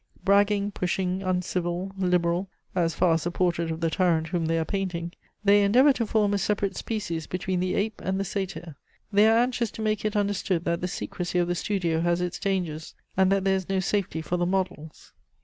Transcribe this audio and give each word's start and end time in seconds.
Bragging, 0.23 0.71
pushing, 0.71 1.21
uncivil, 1.21 1.91
liberal 1.95 2.49
(as 2.73 2.95
far 2.95 3.13
as 3.13 3.25
the 3.25 3.29
portrait 3.29 3.69
of 3.69 3.81
the 3.81 3.91
tyrant 3.91 4.29
whom 4.29 4.47
they 4.47 4.57
are 4.57 4.65
painting), 4.65 5.11
they 5.43 5.61
endeavour 5.61 5.93
to 5.93 6.07
form 6.07 6.33
a 6.33 6.39
separate 6.39 6.75
species 6.75 7.27
between 7.27 7.59
the 7.59 7.75
ape 7.75 8.01
and 8.03 8.19
the 8.19 8.25
satyr; 8.25 8.75
they 9.13 9.27
are 9.27 9.37
anxious 9.37 9.69
to 9.69 9.83
make 9.83 10.03
it 10.03 10.15
understood 10.15 10.65
that 10.65 10.81
the 10.81 10.87
secrecy 10.87 11.37
of 11.37 11.47
the 11.47 11.53
studio 11.53 12.01
has 12.01 12.19
its 12.19 12.39
dangers, 12.39 12.95
and 13.15 13.31
that 13.31 13.43
there 13.43 13.55
is 13.55 13.69
no 13.69 13.79
safety 13.79 14.23
for 14.23 14.37
the 14.37 14.47
models. 14.47 15.13